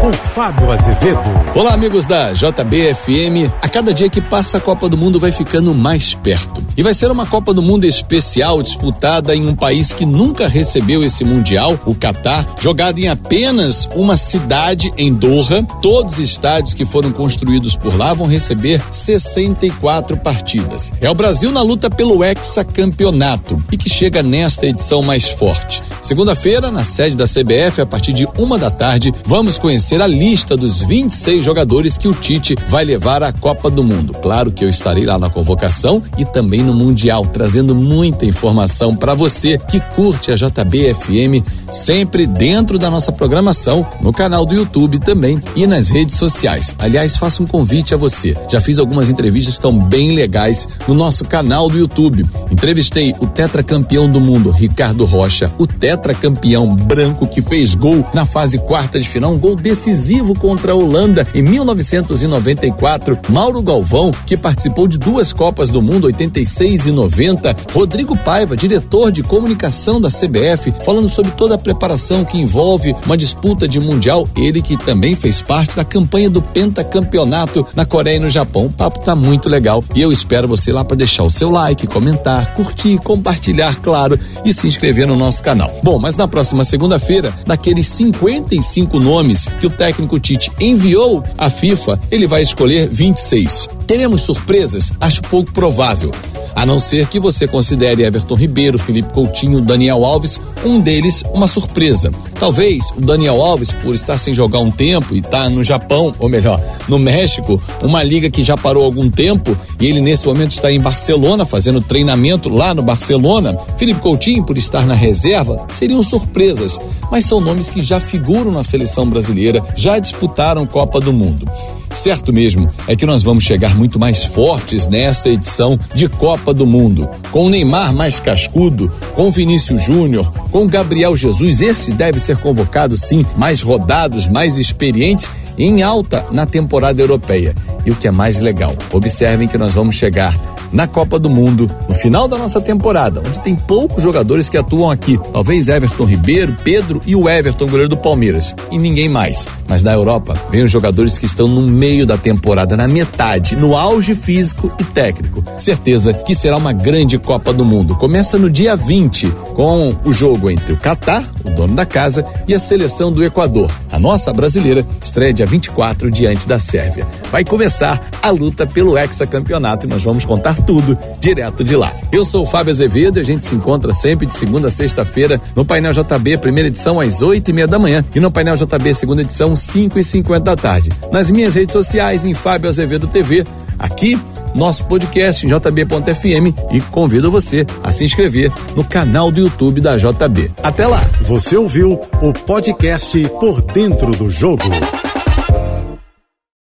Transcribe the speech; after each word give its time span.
com 0.00 0.10
Fábio 0.12 0.72
Azevedo. 0.72 1.20
Olá, 1.54 1.74
amigos 1.74 2.06
da 2.06 2.32
JBFM. 2.32 3.52
A 3.60 3.68
cada 3.68 3.92
dia 3.92 4.08
que 4.08 4.20
passa, 4.20 4.56
a 4.56 4.60
Copa 4.60 4.88
do 4.88 4.96
Mundo 4.96 5.20
vai 5.20 5.30
ficando 5.30 5.74
mais 5.74 6.14
perto. 6.14 6.64
E 6.74 6.82
vai 6.82 6.94
ser 6.94 7.10
uma 7.10 7.26
Copa 7.26 7.52
do 7.52 7.60
Mundo 7.60 7.84
especial, 7.84 8.62
disputada 8.62 9.36
em 9.36 9.46
um 9.46 9.54
país 9.54 9.92
que 9.92 10.06
nunca 10.06 10.48
recebeu 10.48 11.04
esse 11.04 11.22
Mundial, 11.22 11.78
o 11.84 11.94
Catar, 11.94 12.46
jogado 12.58 12.98
em 12.98 13.08
apenas 13.08 13.86
uma 13.94 14.16
cidade, 14.16 14.90
em 14.96 15.12
Doha. 15.12 15.62
Todos 15.82 16.14
os 16.14 16.20
estádios 16.20 16.72
que 16.72 16.86
foram 16.86 17.12
construídos 17.12 17.76
por 17.76 17.94
lá 17.94 18.14
vão 18.14 18.26
receber 18.26 18.82
64 18.90 20.16
partidas. 20.16 20.92
É 21.00 21.10
o 21.10 21.14
Brasil 21.14 21.52
na 21.52 21.60
luta 21.60 21.90
pelo 21.90 22.24
hexacampeonato 22.24 23.62
e 23.70 23.76
que 23.76 23.90
chega 23.90 24.22
nesta 24.22 24.66
edição 24.66 25.02
mais 25.02 25.28
forte. 25.28 25.82
Segunda-feira, 26.00 26.70
na 26.70 26.84
sede 26.84 27.14
da 27.14 27.26
CBF, 27.26 27.82
a 27.82 27.86
partir 27.86 28.14
de 28.14 28.26
uma 28.38 28.56
da 28.56 28.70
tarde, 28.70 29.12
vamos 29.26 29.58
conhecer 29.58 29.89
conhecer 29.90 30.02
a 30.02 30.06
lista 30.06 30.56
dos 30.56 30.80
26 30.82 31.44
jogadores 31.44 31.98
que 31.98 32.06
o 32.06 32.14
Tite 32.14 32.54
vai 32.68 32.84
levar 32.84 33.24
à 33.24 33.32
Copa 33.32 33.68
do 33.68 33.82
Mundo. 33.82 34.12
Claro 34.12 34.52
que 34.52 34.64
eu 34.64 34.68
estarei 34.68 35.04
lá 35.04 35.18
na 35.18 35.28
convocação 35.28 36.02
e 36.16 36.24
também 36.24 36.62
no 36.62 36.72
Mundial, 36.72 37.26
trazendo 37.26 37.74
muita 37.74 38.24
informação 38.24 38.94
para 38.94 39.14
você 39.14 39.58
que 39.58 39.80
curte 39.80 40.30
a 40.30 40.36
JBFM, 40.36 41.44
sempre 41.72 42.26
dentro 42.26 42.78
da 42.78 42.88
nossa 42.88 43.10
programação, 43.10 43.84
no 44.00 44.12
canal 44.12 44.46
do 44.46 44.54
YouTube 44.54 44.98
também 45.00 45.42
e 45.56 45.66
nas 45.66 45.88
redes 45.88 46.16
sociais. 46.16 46.72
Aliás, 46.78 47.16
faço 47.16 47.42
um 47.42 47.46
convite 47.46 47.92
a 47.92 47.96
você. 47.96 48.36
Já 48.48 48.60
fiz 48.60 48.78
algumas 48.78 49.10
entrevistas 49.10 49.54
estão 49.54 49.76
bem 49.76 50.14
legais 50.14 50.68
no 50.86 50.94
nosso 50.94 51.24
canal 51.24 51.68
do 51.68 51.78
YouTube. 51.78 52.24
Entrevistei 52.50 53.14
o 53.18 53.26
tetracampeão 53.26 54.08
do 54.08 54.20
mundo, 54.20 54.50
Ricardo 54.50 55.04
Rocha, 55.04 55.50
o 55.58 55.66
tetracampeão 55.66 56.76
branco 56.76 57.26
que 57.26 57.42
fez 57.42 57.74
gol 57.74 58.06
na 58.14 58.24
fase 58.24 58.58
quarta 58.58 59.00
de 59.00 59.08
final, 59.08 59.32
um 59.32 59.38
gol 59.38 59.56
desse 59.56 59.79
decisivo 59.80 60.34
contra 60.34 60.72
a 60.72 60.74
Holanda 60.74 61.26
em 61.34 61.40
1994, 61.40 63.18
Mauro 63.30 63.62
Galvão, 63.62 64.10
que 64.26 64.36
participou 64.36 64.86
de 64.86 64.98
duas 64.98 65.32
Copas 65.32 65.70
do 65.70 65.80
Mundo, 65.80 66.04
86 66.04 66.88
e 66.88 66.92
90, 66.92 67.56
Rodrigo 67.72 68.14
Paiva, 68.14 68.54
diretor 68.54 69.10
de 69.10 69.22
comunicação 69.22 69.98
da 69.98 70.10
CBF, 70.10 70.70
falando 70.84 71.08
sobre 71.08 71.32
toda 71.32 71.54
a 71.54 71.58
preparação 71.58 72.26
que 72.26 72.38
envolve 72.38 72.94
uma 73.06 73.16
disputa 73.16 73.66
de 73.66 73.80
mundial, 73.80 74.28
ele 74.36 74.60
que 74.60 74.76
também 74.76 75.16
fez 75.16 75.40
parte 75.40 75.74
da 75.74 75.84
campanha 75.84 76.28
do 76.28 76.42
pentacampeonato 76.42 77.66
na 77.74 77.86
Coreia 77.86 78.16
e 78.16 78.20
no 78.20 78.28
Japão. 78.28 78.66
O 78.66 78.72
papo 78.72 79.00
tá 79.00 79.16
muito 79.16 79.48
legal 79.48 79.82
e 79.94 80.02
eu 80.02 80.12
espero 80.12 80.46
você 80.46 80.70
lá 80.70 80.84
para 80.84 80.98
deixar 80.98 81.22
o 81.22 81.30
seu 81.30 81.50
like, 81.50 81.86
comentar, 81.86 82.54
curtir, 82.54 82.98
compartilhar, 82.98 83.76
claro, 83.76 84.20
e 84.44 84.52
se 84.52 84.66
inscrever 84.66 85.06
no 85.06 85.16
nosso 85.16 85.42
canal. 85.42 85.72
Bom, 85.82 85.98
mas 85.98 86.16
na 86.16 86.28
próxima 86.28 86.64
segunda-feira, 86.64 87.32
daqueles 87.46 87.86
55 87.86 89.00
nomes 89.00 89.48
que 89.58 89.69
o 89.69 89.69
técnico 89.70 90.18
Tite 90.20 90.50
enviou 90.60 91.22
à 91.38 91.48
FIFA, 91.48 92.00
ele 92.10 92.26
vai 92.26 92.42
escolher 92.42 92.88
26. 92.88 93.68
Teremos 93.86 94.22
surpresas? 94.22 94.92
Acho 95.00 95.22
pouco 95.22 95.52
provável. 95.52 96.10
A 96.54 96.66
não 96.66 96.78
ser 96.78 97.06
que 97.06 97.20
você 97.20 97.46
considere 97.46 98.02
Everton 98.02 98.34
Ribeiro, 98.34 98.78
Felipe 98.78 99.12
Coutinho, 99.12 99.60
Daniel 99.60 100.04
Alves, 100.04 100.40
um 100.64 100.80
deles 100.80 101.22
uma 101.32 101.46
surpresa. 101.46 102.10
Talvez 102.38 102.90
o 102.96 103.00
Daniel 103.00 103.42
Alves, 103.42 103.70
por 103.70 103.94
estar 103.94 104.18
sem 104.18 104.34
jogar 104.34 104.60
um 104.60 104.70
tempo 104.70 105.14
e 105.14 105.18
estar 105.18 105.44
tá 105.44 105.50
no 105.50 105.62
Japão, 105.62 106.12
ou 106.18 106.28
melhor, 106.28 106.60
no 106.88 106.98
México, 106.98 107.60
uma 107.82 108.02
liga 108.02 108.30
que 108.30 108.42
já 108.42 108.56
parou 108.56 108.84
algum 108.84 109.10
tempo, 109.10 109.56
e 109.80 109.86
ele 109.86 110.00
nesse 110.00 110.26
momento 110.26 110.52
está 110.52 110.70
em 110.70 110.80
Barcelona, 110.80 111.44
fazendo 111.44 111.80
treinamento 111.80 112.48
lá 112.48 112.74
no 112.74 112.82
Barcelona. 112.82 113.56
Felipe 113.78 114.00
Coutinho, 114.00 114.44
por 114.44 114.58
estar 114.58 114.86
na 114.86 114.94
reserva, 114.94 115.66
seriam 115.68 116.02
surpresas, 116.02 116.78
mas 117.10 117.24
são 117.24 117.40
nomes 117.40 117.68
que 117.68 117.82
já 117.82 118.00
figuram 118.00 118.50
na 118.50 118.62
seleção 118.62 119.08
brasileira, 119.08 119.62
já 119.76 119.98
disputaram 119.98 120.66
Copa 120.66 121.00
do 121.00 121.12
Mundo. 121.12 121.46
Certo 121.92 122.32
mesmo 122.32 122.68
é 122.86 122.94
que 122.94 123.04
nós 123.04 123.22
vamos 123.22 123.44
chegar 123.44 123.74
muito 123.74 123.98
mais 123.98 124.24
fortes 124.24 124.86
nesta 124.86 125.28
edição 125.28 125.78
de 125.94 126.08
Copa 126.08 126.54
do 126.54 126.64
Mundo. 126.64 127.10
Com 127.32 127.46
o 127.46 127.50
Neymar 127.50 127.92
mais 127.92 128.20
cascudo, 128.20 128.90
com 129.14 129.30
Vinícius 129.30 129.82
Júnior, 129.82 130.32
com 130.50 130.66
Gabriel 130.66 131.16
Jesus, 131.16 131.60
esse 131.60 131.90
deve 131.90 132.20
ser 132.20 132.36
convocado 132.38 132.96
sim, 132.96 133.26
mais 133.36 133.60
rodados, 133.60 134.26
mais 134.26 134.56
experientes, 134.56 135.30
em 135.60 135.82
alta 135.82 136.24
na 136.32 136.46
temporada 136.46 137.00
europeia. 137.00 137.54
E 137.84 137.90
o 137.90 137.96
que 137.96 138.08
é 138.08 138.10
mais 138.10 138.40
legal, 138.40 138.74
observem 138.92 139.48
que 139.48 139.58
nós 139.58 139.72
vamos 139.72 139.94
chegar 139.94 140.34
na 140.72 140.86
Copa 140.86 141.18
do 141.18 141.28
Mundo, 141.28 141.68
no 141.88 141.94
final 141.94 142.28
da 142.28 142.38
nossa 142.38 142.60
temporada, 142.60 143.20
onde 143.26 143.40
tem 143.40 143.54
poucos 143.54 144.02
jogadores 144.02 144.48
que 144.48 144.56
atuam 144.56 144.90
aqui. 144.90 145.18
Talvez 145.32 145.68
Everton 145.68 146.04
Ribeiro, 146.04 146.56
Pedro 146.62 147.00
e 147.06 147.16
o 147.16 147.28
Everton, 147.28 147.66
goleiro 147.66 147.88
do 147.88 147.96
Palmeiras. 147.96 148.54
E 148.70 148.78
ninguém 148.78 149.08
mais. 149.08 149.48
Mas 149.68 149.82
na 149.82 149.92
Europa, 149.92 150.40
vem 150.50 150.62
os 150.62 150.70
jogadores 150.70 151.18
que 151.18 151.26
estão 151.26 151.48
no 151.48 151.62
meio 151.62 152.06
da 152.06 152.16
temporada, 152.16 152.76
na 152.76 152.86
metade, 152.86 153.56
no 153.56 153.76
auge 153.76 154.14
físico 154.14 154.72
e 154.78 154.84
técnico. 154.84 155.44
Certeza 155.58 156.12
que 156.12 156.34
será 156.34 156.56
uma 156.56 156.72
grande 156.72 157.18
Copa 157.18 157.52
do 157.52 157.64
Mundo. 157.64 157.96
Começa 157.96 158.38
no 158.38 158.48
dia 158.48 158.76
20, 158.76 159.30
com 159.54 159.94
o 160.04 160.12
jogo 160.12 160.50
entre 160.50 160.72
o 160.72 160.76
Catar, 160.76 161.24
o 161.44 161.50
dono 161.50 161.74
da 161.74 161.86
casa, 161.86 162.24
e 162.46 162.54
a 162.54 162.58
seleção 162.58 163.12
do 163.12 163.24
Equador. 163.24 163.70
A 163.92 163.98
nossa 163.98 164.32
brasileira 164.32 164.84
estreia 165.02 165.32
dia 165.32 165.46
24 165.46 166.10
diante 166.10 166.46
da 166.46 166.58
Sérvia. 166.58 167.06
Vai 167.30 167.44
começar 167.44 168.00
a 168.22 168.30
luta 168.30 168.66
pelo 168.66 168.98
hexacampeonato 168.98 169.86
e 169.86 169.88
nós 169.88 170.02
vamos 170.02 170.24
contar 170.24 170.54
tudo 170.54 170.98
direto 171.20 171.64
de 171.64 171.76
lá. 171.76 171.92
Eu 172.12 172.24
sou 172.24 172.42
o 172.42 172.46
Fábio 172.46 172.72
Azevedo 172.72 173.18
e 173.18 173.20
a 173.20 173.24
gente 173.24 173.44
se 173.44 173.54
encontra 173.54 173.92
sempre 173.92 174.26
de 174.26 174.34
segunda 174.34 174.68
a 174.68 174.70
sexta-feira 174.70 175.40
no 175.54 175.64
Painel 175.64 175.92
JB, 175.92 176.38
primeira 176.38 176.68
edição 176.68 177.00
às 177.00 177.22
oito 177.22 177.50
e 177.50 177.52
meia 177.52 177.66
da 177.66 177.78
manhã 177.78 178.04
e 178.14 178.20
no 178.20 178.30
Painel 178.30 178.56
JB, 178.56 178.94
segunda 178.94 179.22
edição, 179.22 179.54
cinco 179.56 179.98
e 179.98 180.04
cinquenta 180.04 180.44
da 180.44 180.56
tarde. 180.56 180.90
Nas 181.12 181.30
minhas 181.30 181.54
redes 181.54 181.72
sociais, 181.72 182.24
em 182.24 182.34
Fábio 182.34 182.68
Azevedo 182.68 183.06
TV, 183.06 183.44
aqui 183.78 184.18
nosso 184.54 184.84
podcast 184.84 185.46
em 185.46 185.48
jb.fm 185.48 186.54
e 186.72 186.80
convido 186.80 187.30
você 187.30 187.66
a 187.82 187.92
se 187.92 188.04
inscrever 188.04 188.52
no 188.76 188.84
canal 188.84 189.30
do 189.30 189.40
YouTube 189.40 189.80
da 189.80 189.96
JB. 189.96 190.50
Até 190.62 190.86
lá! 190.86 191.00
Você 191.22 191.56
ouviu 191.56 192.00
o 192.22 192.32
podcast 192.32 193.18
Por 193.40 193.62
Dentro 193.62 194.10
do 194.12 194.30
Jogo. 194.30 194.62